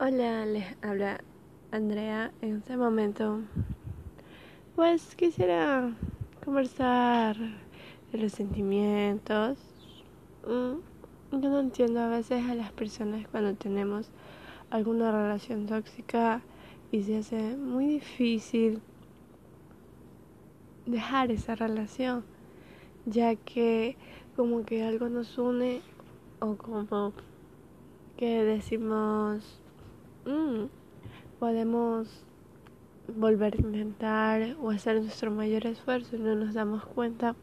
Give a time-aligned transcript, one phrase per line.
[0.00, 1.18] Hola, les habla
[1.72, 2.30] Andrea.
[2.40, 3.40] En este momento,
[4.76, 5.92] pues quisiera
[6.44, 7.36] conversar
[8.12, 9.58] de los sentimientos.
[10.46, 14.12] Mm, yo no entiendo a veces a las personas cuando tenemos
[14.70, 16.42] alguna relación tóxica
[16.92, 18.80] y se hace muy difícil
[20.86, 22.22] dejar esa relación,
[23.04, 23.96] ya que
[24.36, 25.80] como que algo nos une
[26.38, 27.12] o como
[28.16, 29.60] que decimos
[30.28, 30.68] mm,
[31.38, 32.24] podemos
[33.16, 37.34] volver a intentar o hacer nuestro mayor esfuerzo y no nos damos cuenta.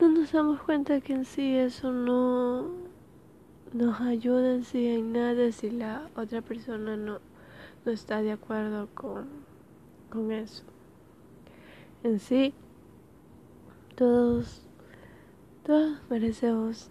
[0.00, 2.70] No nos damos cuenta que en sí eso no
[3.72, 7.20] nos ayuda en sí en nada si la otra persona no,
[7.84, 9.26] no está de acuerdo con,
[10.10, 10.64] con eso.
[12.02, 12.54] En sí
[13.94, 14.66] todos
[15.66, 16.90] todos merecemos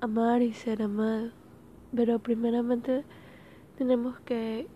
[0.00, 1.32] amar y ser amados,
[1.94, 3.04] pero primeramente
[3.76, 4.66] tenemos que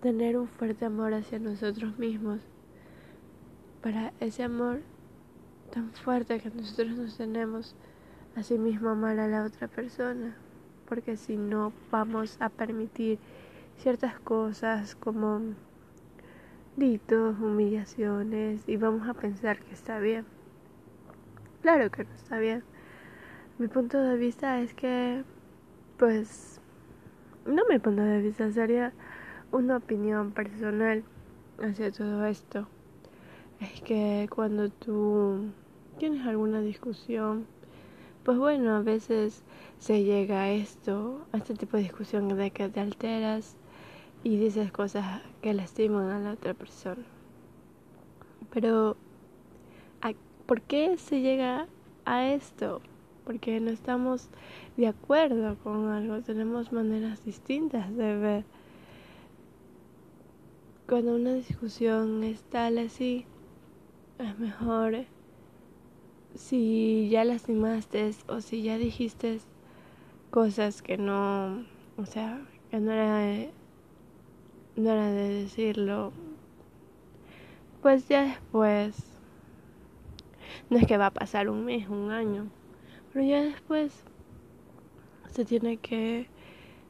[0.00, 2.40] tener un fuerte amor hacia nosotros mismos.
[3.82, 4.80] Para ese amor
[5.70, 7.76] tan fuerte que nosotros nos tenemos,
[8.34, 10.36] así mismo amar a la otra persona,
[10.88, 13.18] porque si no vamos a permitir
[13.78, 15.40] ciertas cosas como
[16.76, 20.24] gritos, humillaciones y vamos a pensar que está bien.
[21.62, 22.62] Claro que no está bien.
[23.58, 25.24] Mi punto de vista es que,
[25.98, 26.55] pues,
[27.46, 28.92] no mi punto de vista, sería
[29.52, 31.04] una opinión personal
[31.60, 32.66] hacia todo esto.
[33.60, 35.46] Es que cuando tú
[35.98, 37.46] tienes alguna discusión,
[38.24, 39.42] pues bueno, a veces
[39.78, 43.56] se llega a esto, a este tipo de discusión de que te alteras
[44.24, 47.04] y dices cosas que lastiman a la otra persona.
[48.50, 48.96] Pero
[50.46, 51.66] ¿Por qué se llega
[52.04, 52.80] a esto?
[53.26, 54.28] Porque no estamos
[54.78, 58.44] de acuerdo con algo, tenemos maneras distintas de ver.
[60.88, 63.26] Cuando una discusión es tal así,
[64.18, 65.04] es mejor
[66.36, 69.40] si ya lastimaste o si ya dijiste
[70.30, 71.64] cosas que no,
[71.96, 72.40] o sea,
[72.70, 73.50] que no era de,
[74.76, 76.12] no era de decirlo,
[77.82, 78.96] pues ya después
[80.68, 82.48] no es que va a pasar un mes, un año,
[83.16, 83.94] pero ya después
[85.30, 86.26] se tiene que,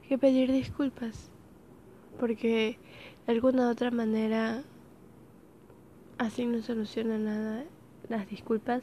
[0.08, 1.30] que pedir disculpas,
[2.18, 2.80] porque
[3.24, 4.64] de alguna otra manera
[6.18, 7.62] así no soluciona nada
[8.08, 8.82] las disculpas,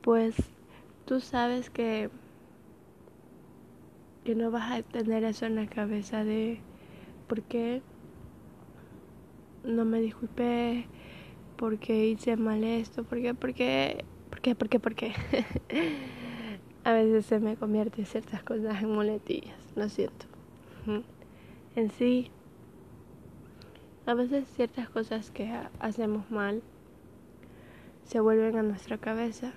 [0.00, 0.36] pues
[1.04, 2.08] tú sabes que
[4.24, 6.60] que no vas a tener eso en la cabeza de
[7.28, 7.82] por qué
[9.64, 10.86] no me disculpé,
[11.58, 15.12] porque hice mal esto, porque, porque, porque, porque, porque.
[16.84, 20.26] a veces se me convierte ciertas cosas en muletillas, lo siento.
[21.74, 22.30] En sí,
[24.06, 25.50] a veces ciertas cosas que
[25.80, 26.62] hacemos mal
[28.04, 29.52] se vuelven a nuestra cabeza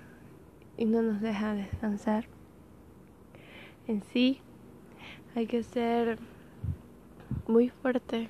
[0.77, 2.25] y no nos deja descansar.
[3.87, 4.39] En sí,
[5.35, 6.17] hay que ser
[7.45, 8.29] muy fuerte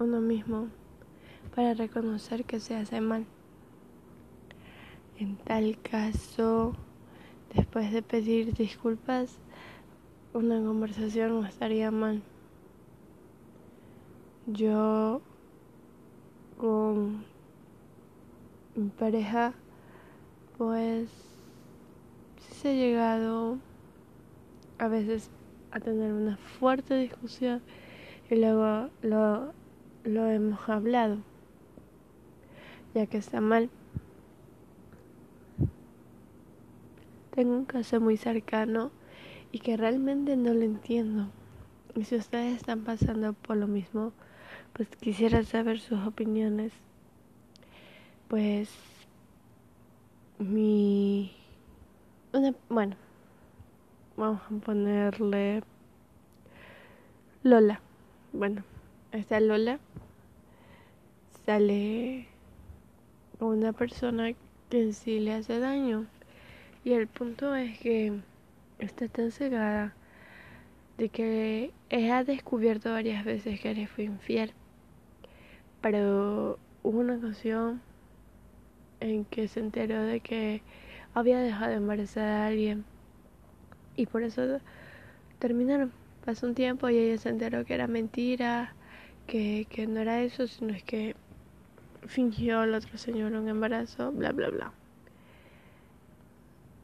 [0.00, 0.68] uno mismo
[1.54, 3.24] para reconocer que se hace mal.
[5.18, 6.74] En tal caso,
[7.56, 9.38] después de pedir disculpas,
[10.34, 12.22] una conversación no estaría mal.
[14.46, 15.22] Yo
[16.58, 17.24] con
[18.74, 19.54] mi pareja,
[20.58, 21.08] pues
[22.40, 23.58] sí se ha llegado
[24.78, 25.30] a veces
[25.70, 27.62] a tener una fuerte discusión
[28.30, 29.52] y luego lo,
[30.04, 31.18] lo hemos hablado
[32.96, 33.68] ya que está mal.
[37.36, 38.90] Tengo un caso muy cercano
[39.52, 41.28] y que realmente no lo entiendo.
[41.94, 44.14] Y si ustedes están pasando por lo mismo,
[44.72, 46.72] pues quisiera saber sus opiniones.
[48.28, 48.70] Pues
[50.38, 51.30] mi
[52.70, 52.96] bueno,
[54.16, 55.62] vamos a ponerle
[57.42, 57.82] Lola.
[58.32, 58.64] Bueno,
[59.12, 59.78] esta Lola
[61.44, 62.28] sale
[63.40, 64.32] una persona
[64.70, 66.06] que en sí le hace daño.
[66.86, 68.12] Y el punto es que
[68.78, 69.92] está tan cegada
[70.98, 74.52] de que ella ha descubierto varias veces que le fue infiel.
[75.80, 77.80] Pero hubo una ocasión
[79.00, 80.62] en que se enteró de que
[81.12, 82.84] había dejado de embarazar a alguien.
[83.96, 84.60] Y por eso
[85.40, 85.90] terminaron.
[86.24, 88.76] Pasó un tiempo y ella se enteró que era mentira,
[89.26, 91.16] que, que no era eso, sino es que
[92.06, 94.72] fingió al otro señor un embarazo, bla, bla, bla.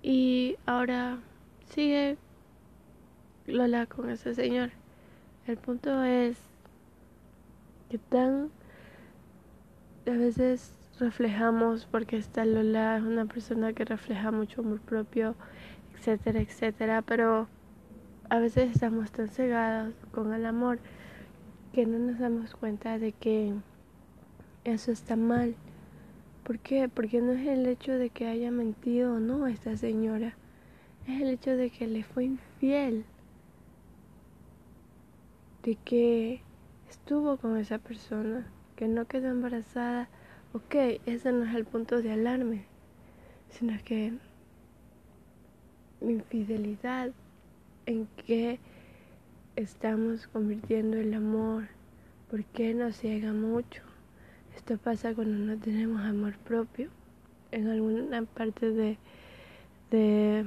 [0.02, 1.18] Y ahora
[1.66, 2.16] sigue
[3.46, 4.70] Lola con ese señor.
[5.46, 6.36] El punto es
[7.88, 8.50] que tan
[10.06, 15.36] a veces reflejamos, porque esta Lola es una persona que refleja mucho amor propio,
[15.94, 17.46] etcétera, etcétera, pero
[18.28, 20.78] a veces estamos tan cegados con el amor
[21.72, 23.52] que no nos damos cuenta de que
[24.64, 25.54] eso está mal.
[26.44, 26.88] ¿Por qué?
[26.88, 30.34] Porque no es el hecho de que haya mentido o no esta señora,
[31.06, 33.04] es el hecho de que le fue infiel,
[35.62, 36.42] de que
[36.90, 40.08] estuvo con esa persona, que no quedó embarazada.
[40.52, 40.74] Ok,
[41.06, 42.64] ese no es el punto de alarme,
[43.48, 44.12] sino que
[46.00, 47.12] mi infidelidad
[47.86, 48.58] en qué
[49.54, 51.68] estamos convirtiendo el amor,
[52.28, 53.91] por qué nos ciega mucho.
[54.56, 56.88] Esto pasa cuando no tenemos amor propio.
[57.50, 58.98] En alguna parte de,
[59.90, 60.46] de,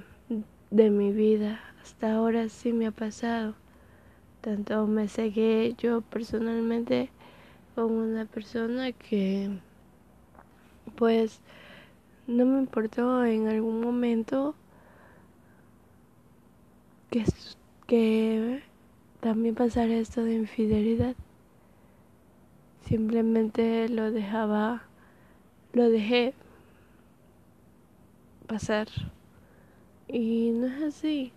[0.72, 3.56] de mi vida, hasta ahora sí me ha pasado.
[4.42, 7.10] Tanto me cegué yo personalmente
[7.76, 9.50] con una persona que
[10.96, 11.42] pues
[12.28, 14.56] no me importó en algún momento
[17.10, 17.24] que,
[17.88, 18.64] que
[19.20, 21.16] también pasara esto de infidelidad.
[22.86, 24.84] Simplemente lo dejaba,
[25.74, 26.36] lo dejé
[28.48, 28.88] pasar.
[30.08, 31.34] Y no es así,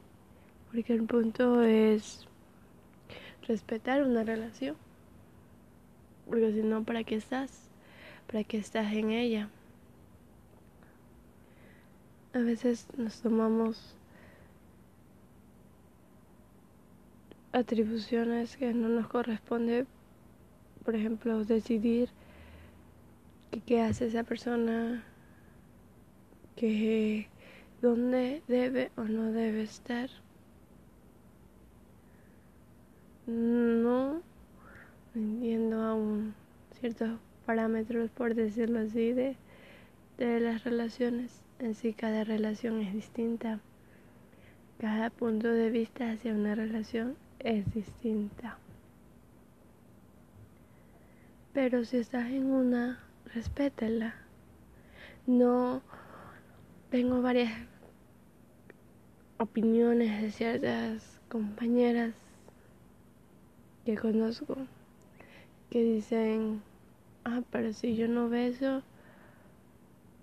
[0.70, 2.28] porque el punto es
[3.46, 4.76] respetar una relación.
[6.26, 7.70] Porque si no, ¿para qué estás?
[8.26, 9.48] ¿Para qué estás en ella?
[12.34, 13.96] A veces nos tomamos
[17.52, 19.86] atribuciones que no nos corresponde,
[20.88, 22.08] por ejemplo, decidir
[23.66, 25.04] qué hace esa persona,
[26.56, 27.28] que
[27.82, 30.08] dónde debe o no debe estar.
[33.26, 34.22] No
[35.14, 36.34] entiendo aún
[36.80, 39.36] ciertos parámetros, por decirlo así, de,
[40.16, 41.42] de las relaciones.
[41.58, 43.60] En sí, cada relación es distinta.
[44.80, 48.56] Cada punto de vista hacia una relación es distinta.
[51.60, 53.00] Pero si estás en una,
[53.34, 54.14] respétala.
[55.26, 55.82] No
[56.88, 57.52] tengo varias
[59.38, 62.14] opiniones de ciertas compañeras
[63.84, 64.56] que conozco
[65.68, 66.62] que dicen,
[67.24, 68.84] ah, pero si yo no beso,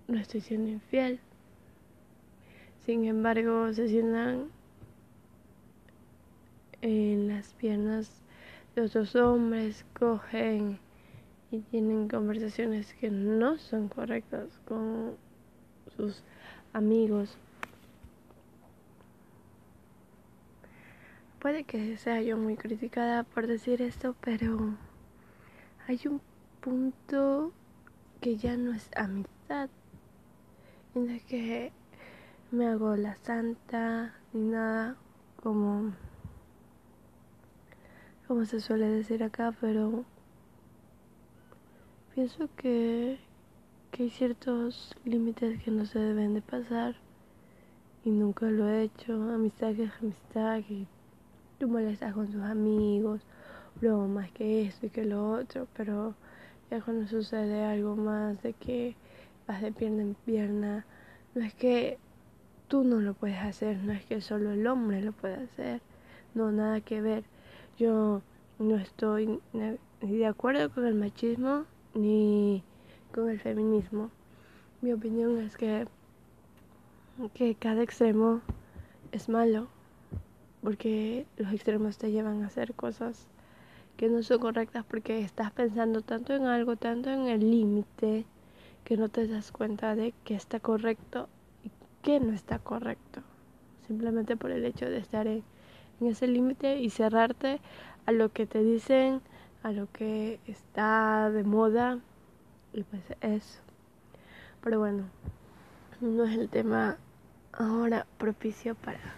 [0.08, 1.20] no estoy siendo infiel.
[2.86, 4.52] Sin embargo, se sientan
[6.82, 8.22] en las piernas
[8.74, 10.80] de otros hombres, cogen
[11.72, 15.16] tienen conversaciones que no son correctas con
[15.96, 16.24] sus
[16.74, 17.38] amigos.
[21.40, 24.76] Puede que sea yo muy criticada por decir esto, pero
[25.88, 26.22] hay un
[26.62, 27.52] punto
[28.22, 29.70] que ya no es amistad,
[30.96, 31.72] en el que
[32.52, 34.96] me hago la santa ni nada
[35.44, 35.94] como
[38.28, 40.04] como se suele decir acá, pero
[42.16, 43.20] pienso que,
[43.92, 46.96] que hay ciertos límites que no se deben de pasar
[48.06, 49.14] y nunca lo he hecho.
[49.34, 50.86] Amistad que es amistad, que
[51.60, 53.20] tú molestas con tus amigos,
[53.82, 56.16] luego más que esto y que lo otro, pero
[56.72, 58.96] ya cuando sucede algo más de que
[59.46, 60.86] vas de pierna en pierna,
[61.34, 61.98] no es que
[62.70, 65.82] tú no lo puedes hacer, no es que solo el hombre lo puede hacer,
[66.34, 67.26] no, nada que ver
[67.78, 68.22] yo
[68.58, 69.42] no estoy
[70.02, 72.64] ni de acuerdo con el machismo ni
[73.14, 74.12] con el feminismo.
[74.82, 75.88] Mi opinión es que,
[77.34, 78.42] que cada extremo
[79.12, 79.68] es malo
[80.62, 83.28] porque los extremos te llevan a hacer cosas
[83.98, 88.26] que no son correctas porque estás pensando tanto en algo, tanto en el límite,
[88.84, 91.30] que no te das cuenta de que está correcto
[91.64, 91.72] y
[92.04, 93.22] que no está correcto.
[93.88, 95.44] Simplemente por el hecho de estar en
[96.02, 97.60] en ese límite y cerrarte
[98.06, 99.22] a lo que te dicen,
[99.66, 101.98] a lo que está de moda
[102.72, 103.60] y pues eso.
[104.62, 105.06] Pero bueno,
[106.02, 106.98] no es el tema
[107.52, 109.16] ahora propicio para,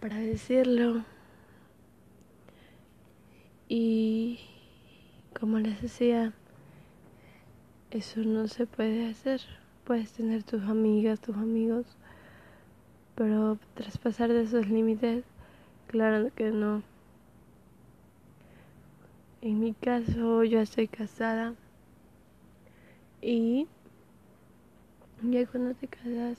[0.00, 1.04] para decirlo.
[3.68, 4.38] Y
[5.38, 6.32] como les decía,
[7.90, 9.40] eso no se puede hacer.
[9.82, 11.86] Puedes tener tus amigas, tus amigos,
[13.16, 15.24] pero traspasar de esos límites
[15.90, 16.84] Claro que no.
[19.42, 21.54] En mi caso, yo estoy casada
[23.22, 23.66] y
[25.22, 26.36] ya cuando te casas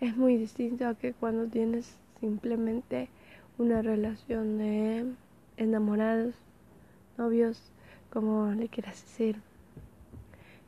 [0.00, 3.08] es muy distinto a que cuando tienes simplemente
[3.56, 5.06] una relación de
[5.56, 6.34] enamorados,
[7.16, 7.72] novios,
[8.12, 9.40] como le quieras decir,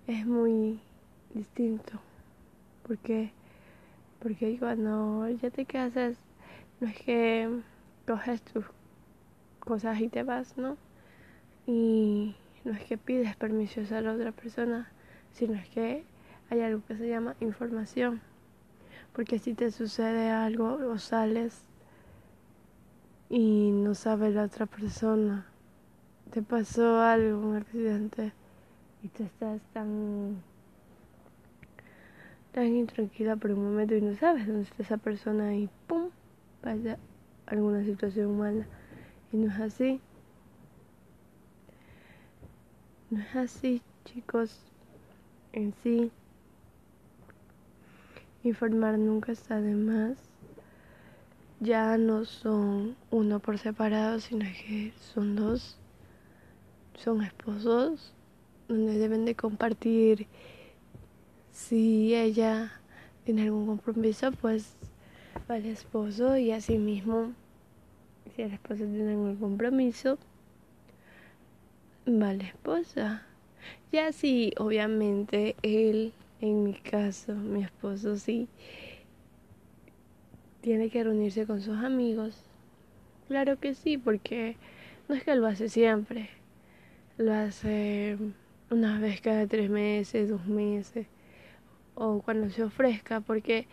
[0.06, 0.80] es muy
[1.34, 2.00] distinto.
[2.86, 3.30] Porque,
[4.20, 6.16] porque cuando ya te casas,
[6.80, 7.60] no es que
[8.06, 8.64] coges tus
[9.60, 10.78] cosas y te vas, ¿no?
[11.68, 12.34] Y
[12.64, 14.90] no es que pides permiso a la otra persona,
[15.32, 16.02] sino es que
[16.48, 18.22] hay algo que se llama información.
[19.12, 21.66] Porque si te sucede algo o sales
[23.28, 25.44] y no sabe la otra persona,
[26.30, 28.32] te pasó algo, un accidente,
[29.02, 30.42] y tú estás tan
[32.52, 36.08] tan intranquila por un momento y no sabes dónde está esa persona y pum,
[36.62, 36.96] vaya
[37.44, 38.66] alguna situación mala.
[39.32, 40.00] Y no es así.
[43.10, 44.60] No es así, chicos.
[45.54, 46.10] En sí,
[48.42, 50.18] informar nunca está de más.
[51.60, 55.78] Ya no son uno por separado, sino que son dos.
[56.96, 58.12] Son esposos
[58.68, 60.26] donde deben de compartir.
[61.50, 62.72] Si ella
[63.24, 64.76] tiene algún compromiso, pues
[65.50, 67.32] va el esposo y así mismo,
[68.36, 70.18] si el esposo tiene algún compromiso,
[72.10, 73.22] Vale, esposa.
[73.92, 78.48] Ya sí, obviamente él, en mi caso, mi esposo sí,
[80.60, 82.44] tiene que reunirse con sus amigos.
[83.28, 84.56] Claro que sí, porque
[85.08, 86.30] no es que lo hace siempre.
[87.18, 88.18] Lo hace
[88.70, 91.06] una vez cada tres meses, dos meses,
[91.94, 93.66] o cuando se ofrezca, porque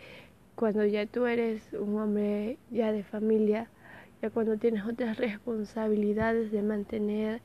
[0.56, 3.68] cuando ya tú eres un hombre ya de familia,
[4.22, 7.42] ya cuando tienes otras responsabilidades de mantener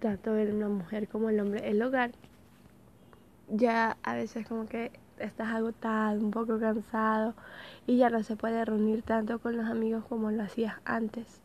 [0.00, 2.10] tanto en una mujer como el hombre el hogar,
[3.48, 7.34] ya a veces como que estás agotado, un poco cansado
[7.86, 11.40] y ya no se puede reunir tanto con los amigos como lo hacías antes.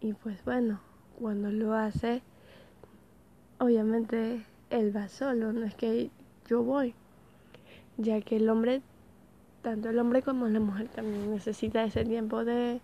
[0.00, 0.80] Y pues bueno,
[1.18, 2.22] cuando lo hace,
[3.58, 6.10] obviamente él va solo, no es que
[6.46, 6.94] yo voy,
[7.98, 8.80] ya que el hombre,
[9.62, 12.80] tanto el hombre como la mujer también necesita ese tiempo de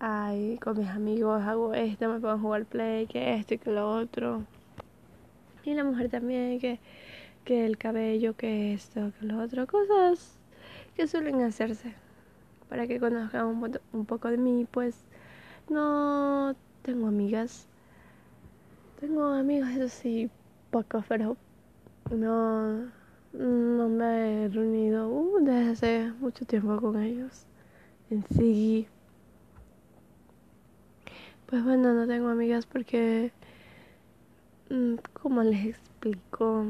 [0.00, 3.88] ay, con mis amigos hago esto, me a jugar play, que esto y que lo
[3.88, 4.44] otro.
[5.64, 6.80] Y la mujer también, que,
[7.44, 10.38] que el cabello, que esto, que lo otro, cosas
[10.96, 11.94] que suelen hacerse.
[12.68, 15.04] Para que conozcan un, un poco de mí, pues
[15.68, 17.66] no tengo amigas.
[19.00, 20.30] Tengo amigos, eso sí,
[20.70, 21.36] pocos, pero
[22.10, 22.86] no,
[23.32, 27.44] no me he reunido uh, desde hace mucho tiempo con ellos.
[28.10, 28.88] En sí,
[31.50, 33.32] pues bueno, no tengo amigas porque,
[34.70, 36.64] mm, como les explico,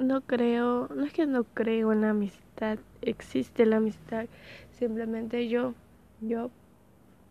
[0.00, 4.26] no creo, no es que no creo en la amistad, existe la amistad,
[4.78, 5.74] simplemente yo,
[6.22, 6.50] yo,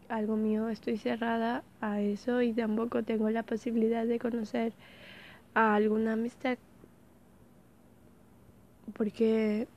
[0.10, 4.74] algo mío, estoy cerrada a eso y tampoco tengo la posibilidad de conocer
[5.56, 6.58] a alguna amistad
[8.94, 9.68] porque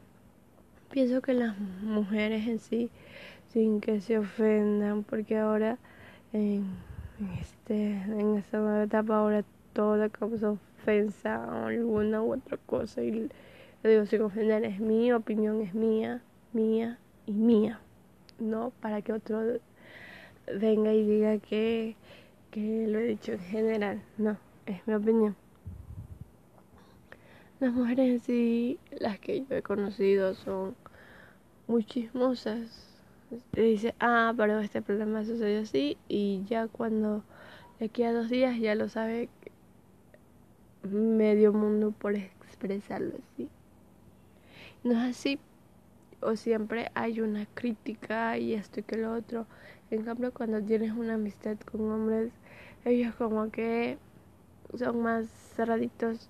[0.91, 2.91] pienso que las mujeres en sí,
[3.53, 5.79] sin que se ofendan, porque ahora
[6.35, 6.67] en,
[7.41, 13.31] este, en esta nueva etapa ahora toda causa ofensa o alguna u otra cosa y
[13.83, 16.23] le digo sin ofender es mi opinión es mía
[16.53, 17.81] mía y mía
[18.39, 19.41] no para que otro
[20.47, 21.97] venga y diga que,
[22.51, 24.37] que lo he dicho en general no
[24.67, 25.37] es mi opinión.
[27.61, 30.75] Las mujeres en sí las que yo he conocido son
[31.67, 32.94] muy chismosas
[33.53, 37.23] te dice, ah, pero este problema sucedió así y ya cuando
[37.79, 39.29] de aquí a dos días ya lo sabe
[40.83, 43.49] medio mundo por expresarlo así.
[44.83, 45.39] No es así,
[46.21, 49.47] o siempre hay una crítica y esto y que lo otro.
[49.91, 52.33] En cambio, cuando tienes una amistad con hombres,
[52.85, 53.99] ellos como que
[54.77, 55.27] son más
[55.57, 56.29] cerraditos,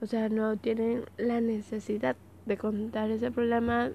[0.00, 2.16] o sea, no tienen la necesidad
[2.46, 3.90] de contar ese problema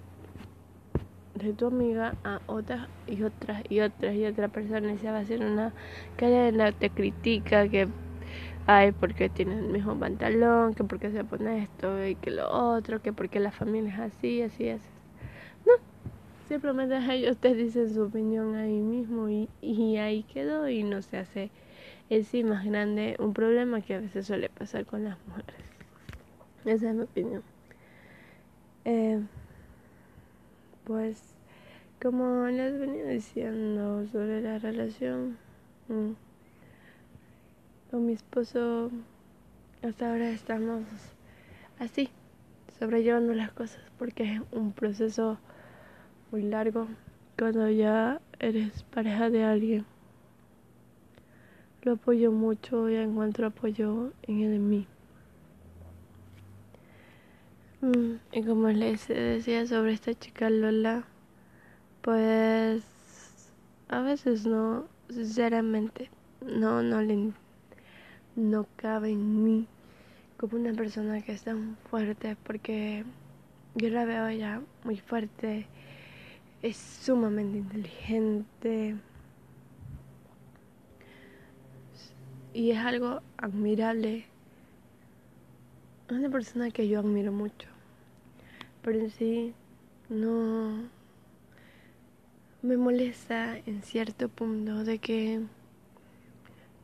[1.37, 5.17] de tu amiga a otras y otras y otras y otra persona y se va
[5.19, 5.73] a hacer una
[6.15, 7.89] cadena, te critica que
[8.65, 13.01] ay porque tiene el mismo pantalón, que porque se pone esto y que lo otro,
[13.01, 14.89] que porque la familia es así, así, así.
[15.65, 15.73] No,
[16.47, 21.17] simplemente ellos te dicen su opinión ahí mismo y, y ahí quedó y no se
[21.17, 21.51] hace
[22.09, 25.55] en sí más grande un problema que a veces suele pasar con las mujeres.
[26.65, 27.43] Esa es mi opinión.
[28.85, 29.19] Eh,
[30.87, 31.21] pues
[32.01, 35.37] como les venía diciendo sobre la relación
[35.89, 36.11] mm,
[37.91, 38.89] con mi esposo,
[39.83, 40.83] hasta ahora estamos
[41.77, 42.09] así,
[42.79, 45.37] sobrellevando las cosas, porque es un proceso
[46.31, 46.87] muy largo
[47.37, 49.85] cuando ya eres pareja de alguien.
[51.81, 54.87] lo apoyo mucho y encuentro apoyo en él en mí.
[58.31, 61.03] Y como les decía sobre esta chica Lola,
[62.01, 62.83] pues
[63.87, 66.09] a veces no, sinceramente,
[66.45, 67.31] no, no le,
[68.35, 69.67] no cabe en mí
[70.37, 73.05] como una persona que es tan fuerte porque
[73.75, 75.67] yo la veo ya muy fuerte,
[76.61, 78.95] es sumamente inteligente
[82.53, 84.25] y es algo admirable.
[86.07, 87.67] Es una persona que yo admiro mucho,
[88.87, 89.53] pero en sí
[90.07, 90.87] no
[92.61, 95.41] me molesta en cierto punto de que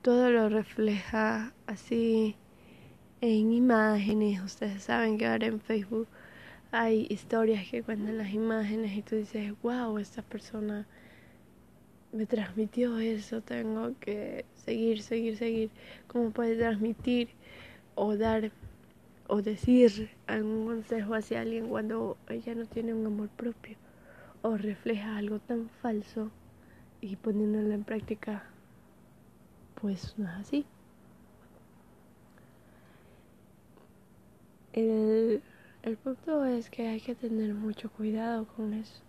[0.01, 2.35] todo lo refleja así
[3.21, 4.41] en imágenes.
[4.41, 6.09] Ustedes saben que ahora en Facebook
[6.73, 10.85] hay historias que cuentan las imágenes y tú dices, wow, esta persona
[12.11, 15.69] me transmitió eso, tengo que seguir, seguir, seguir.
[16.07, 17.29] ¿Cómo puede transmitir
[17.95, 18.51] o dar
[19.33, 23.77] o decir algún consejo hacia alguien cuando ella no tiene un amor propio?
[24.43, 26.29] o refleja algo tan falso
[27.01, 28.43] y poniéndolo en práctica,
[29.79, 30.65] pues no es así.
[34.73, 35.41] El,
[35.83, 39.01] el punto es que hay que tener mucho cuidado con eso.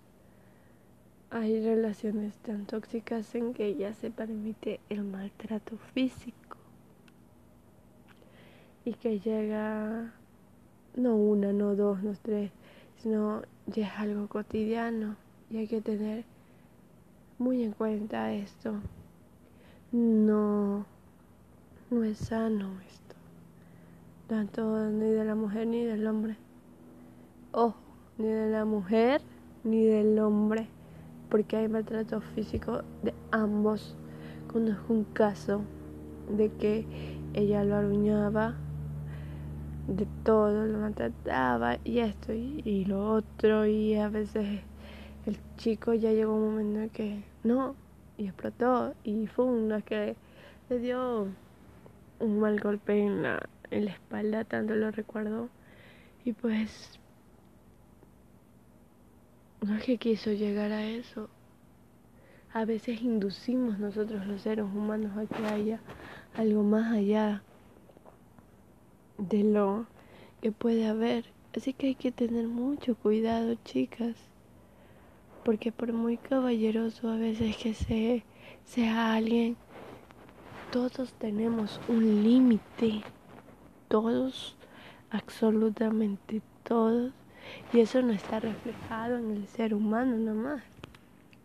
[1.31, 6.44] Hay relaciones tan tóxicas en que ya se permite el maltrato físico
[8.85, 10.12] y que llega
[10.97, 12.50] no una, no dos, no tres,
[12.97, 15.17] sino ya es algo cotidiano
[15.50, 16.25] y hay que tener
[17.38, 18.75] muy en cuenta esto.
[19.93, 20.85] No,
[21.91, 23.14] no es sano esto,
[24.29, 26.37] tanto ni de la mujer ni del hombre.
[27.53, 27.76] Ojo,
[28.19, 29.23] ni de la mujer
[29.62, 30.67] ni del hombre,
[31.31, 33.97] porque hay maltrato físico de ambos.
[34.53, 35.62] Conozco un caso
[36.37, 36.87] de que
[37.35, 38.57] ella lo aruñaba
[39.87, 44.62] de todo, lo maltrataba y esto y, y lo otro y a veces
[45.27, 47.77] el chico ya llegó un momento en que no,
[48.16, 50.16] y explotó, y fue una que
[50.68, 51.27] le dio
[52.18, 55.49] un mal golpe en la, en la espalda, tanto lo recuerdo,
[56.25, 56.99] y pues
[59.62, 61.29] no es que quiso llegar a eso.
[62.53, 65.81] A veces inducimos nosotros los seres humanos a que haya
[66.37, 67.42] algo más allá
[69.18, 69.87] de lo
[70.40, 71.24] que puede haber.
[71.57, 74.16] Así que hay que tener mucho cuidado, chicas
[75.44, 78.24] porque por muy caballeroso a veces que se,
[78.64, 79.57] sea alguien,
[80.72, 83.03] todos tenemos un límite,
[83.88, 84.57] todos,
[85.11, 87.12] absolutamente todos,
[87.72, 90.62] y eso no está reflejado en el ser humano nomás,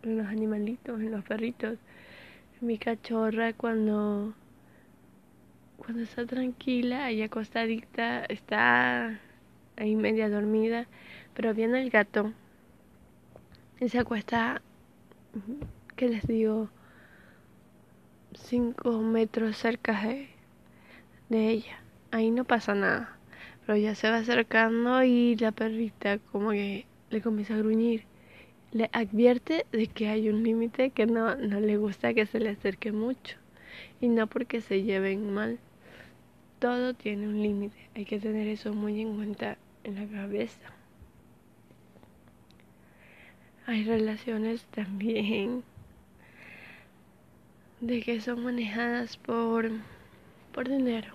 [0.02, 1.78] en los animalitos, en los perritos.
[2.62, 4.34] Mi cachorra cuando
[5.80, 9.18] cuando está tranquila y acostadita, está
[9.76, 10.86] ahí media dormida,
[11.34, 12.32] pero viene el gato
[13.80, 14.60] y se acuesta,
[15.96, 16.68] ¿qué les digo?
[18.34, 20.28] Cinco metros cerca de,
[21.30, 21.82] de ella.
[22.10, 23.16] Ahí no pasa nada.
[23.64, 28.04] Pero ya se va acercando y la perrita como que le comienza a gruñir.
[28.72, 32.50] Le advierte de que hay un límite que no, no le gusta que se le
[32.50, 33.38] acerque mucho.
[34.00, 35.58] Y no porque se lleven mal.
[36.60, 37.76] Todo tiene un límite.
[37.94, 40.60] Hay que tener eso muy en cuenta en la cabeza.
[43.66, 45.64] Hay relaciones también
[47.80, 49.70] de que son manejadas por,
[50.52, 51.14] por dinero.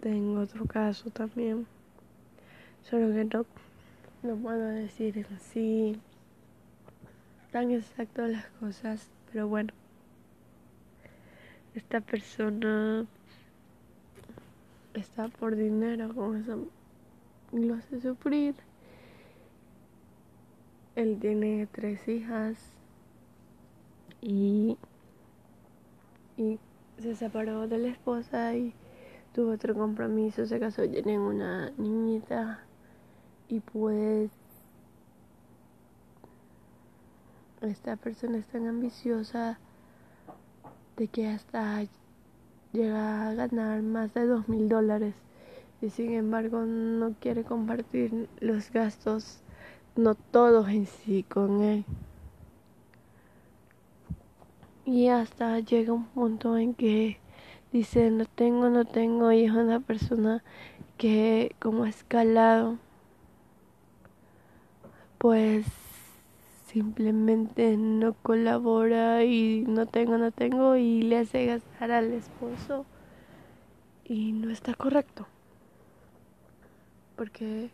[0.00, 1.66] Tengo otro caso también,
[2.88, 3.46] solo que no,
[4.22, 6.00] no puedo decir en sí
[7.50, 9.72] tan exacto las cosas, pero bueno,
[11.78, 13.06] esta persona
[14.94, 16.66] está por dinero con eso,
[17.52, 18.56] lo hace sufrir.
[20.96, 22.58] Él tiene tres hijas
[24.20, 24.76] y,
[26.36, 26.58] y
[26.98, 28.74] se separó de la esposa y
[29.32, 32.64] tuvo otro compromiso, se casó, tienen una niñita
[33.48, 34.32] y pues
[37.60, 39.60] esta persona es tan ambiciosa
[40.98, 41.84] de que hasta
[42.72, 45.14] llega a ganar más de dos mil dólares
[45.80, 49.40] y sin embargo no quiere compartir los gastos
[49.98, 51.84] no todos en sí con él.
[54.84, 57.18] Y hasta llega un punto en que
[57.72, 60.42] dice, no tengo, no tengo, y es una persona
[60.96, 62.78] que como ha escalado,
[65.18, 65.66] pues
[66.68, 72.84] simplemente no colabora y no tengo, no tengo y le hace gastar al esposo
[74.04, 75.26] y no está correcto.
[77.16, 77.70] Porque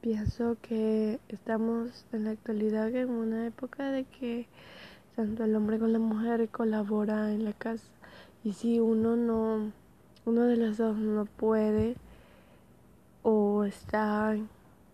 [0.00, 4.46] pienso que estamos en la actualidad en una época de que
[5.16, 7.86] tanto el hombre como la mujer colabora en la casa
[8.42, 9.70] y si uno no
[10.24, 11.96] uno de los dos no puede
[13.22, 14.36] o está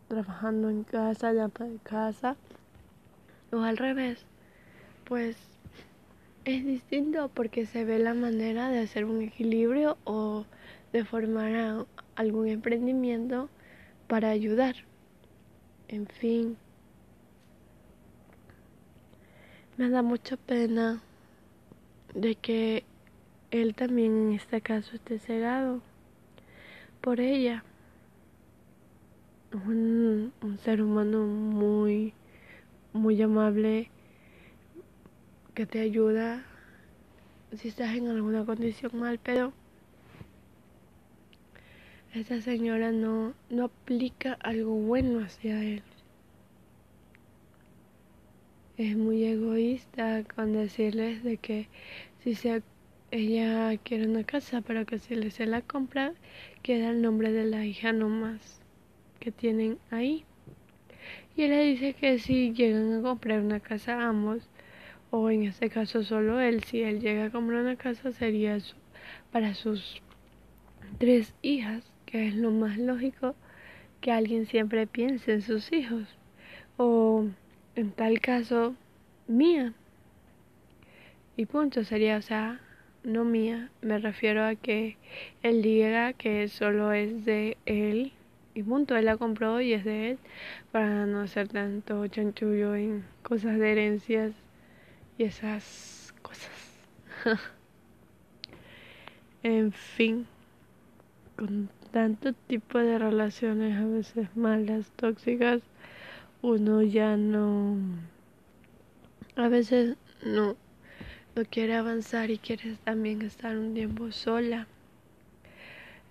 [0.09, 2.37] trabajando en casa, ya de casa,
[3.53, 4.25] o al revés,
[5.05, 5.37] pues
[6.45, 10.47] es distinto porque se ve la manera de hacer un equilibrio o
[10.93, 13.49] de formar algún emprendimiento
[14.07, 14.77] para ayudar.
[15.89, 16.57] En fin,
[19.77, 21.03] me da mucha pena
[22.15, 22.85] de que
[23.51, 25.81] él también en este caso esté cegado
[27.01, 27.65] por ella
[29.53, 32.13] un, un ser humano muy,
[32.93, 33.91] muy amable
[35.55, 36.45] que te ayuda
[37.57, 39.53] si estás en alguna condición mal, pero
[42.15, 45.83] esa señora no, no aplica algo bueno hacia él.
[48.77, 51.69] Es muy egoísta con decirles de que
[52.23, 52.63] si se,
[53.11, 56.13] ella quiere una casa, pero que si le se la compra,
[56.63, 58.58] queda el nombre de la hija nomás
[59.33, 60.25] tienen ahí.
[61.37, 64.49] Y él le dice que si llegan a comprar una casa ambos,
[65.11, 68.59] o en este caso solo él, si él llega a comprar una casa sería
[69.33, 70.03] para sus
[70.99, 73.35] tres hijas, que es lo más lógico
[74.01, 76.07] que alguien siempre piense en sus hijos.
[76.77, 77.27] O
[77.75, 78.75] en tal caso,
[79.27, 79.75] mía.
[81.37, 82.61] Y punto, sería, o sea,
[83.05, 84.97] no mía, me refiero a que
[85.43, 88.13] él diga que solo es de él
[88.59, 90.19] y punto, él la compró y es de él
[90.73, 94.33] para no hacer tanto chanchullo en cosas de herencias
[95.17, 96.51] y esas cosas.
[99.45, 100.27] en fin,
[101.37, 105.63] con tanto tipo de relaciones a veces malas, tóxicas,
[106.43, 107.77] uno ya no,
[109.37, 110.57] a veces no,
[111.37, 114.67] no quiere avanzar y quiere también estar un tiempo sola.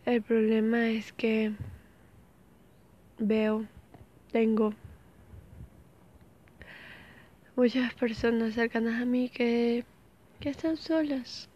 [0.06, 1.52] El problema es que
[3.20, 3.66] veo,
[4.32, 4.74] tengo
[7.56, 9.84] muchas personas cercanas a mí que,
[10.40, 11.50] que están solas.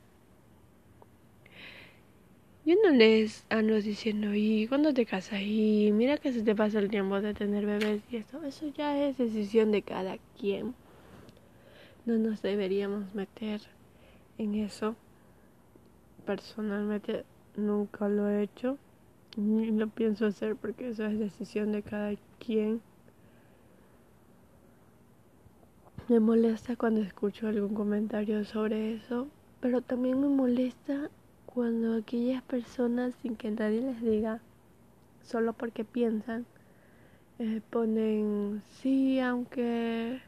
[2.63, 6.77] Yo no les ando diciendo, y cuando te casas, y mira que se te pasa
[6.77, 10.75] el tiempo de tener bebés y esto, eso ya es decisión de cada quien.
[12.05, 13.61] No nos deberíamos meter
[14.37, 14.95] en eso.
[16.25, 18.77] Personalmente nunca lo he hecho.
[19.37, 22.81] Ni lo pienso hacer porque eso es decisión de cada quien.
[26.09, 29.27] Me molesta cuando escucho algún comentario sobre eso,
[29.61, 31.09] pero también me molesta
[31.45, 34.41] cuando aquellas personas, sin que nadie les diga,
[35.23, 36.45] solo porque piensan,
[37.39, 40.19] eh, ponen, sí, aunque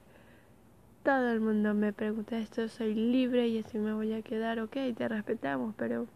[1.04, 4.78] todo el mundo me pregunta esto, soy libre y así me voy a quedar, ok,
[4.96, 6.08] te respetamos, pero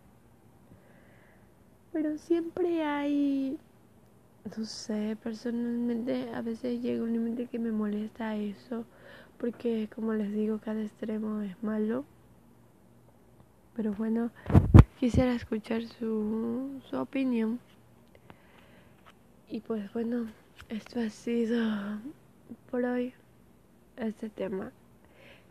[2.00, 3.58] pero siempre hay,
[4.56, 8.86] no sé, personalmente a veces llega un límite que me molesta eso,
[9.40, 12.06] porque como les digo, cada extremo es malo.
[13.76, 14.30] Pero bueno,
[15.00, 17.60] quisiera escuchar su, su opinión.
[19.50, 20.28] Y pues bueno,
[20.70, 22.00] esto ha sido
[22.70, 23.16] por hoy
[23.96, 24.72] este tema.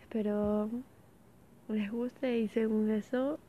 [0.00, 0.70] Espero
[1.68, 3.40] les guste y según eso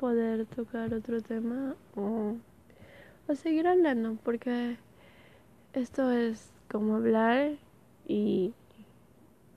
[0.00, 2.34] poder tocar otro tema o,
[3.34, 4.76] seguir hablando, porque
[5.74, 7.52] esto es como hablar
[8.08, 8.52] y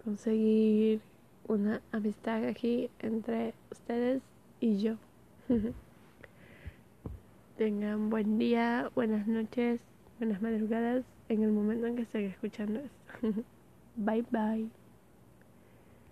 [0.03, 0.99] conseguir
[1.47, 4.21] una amistad aquí entre ustedes
[4.59, 4.97] y yo.
[7.57, 9.79] Tengan buen día, buenas noches,
[10.19, 13.43] buenas madrugadas en el momento en que estén escuchando esto.
[13.95, 14.82] bye bye.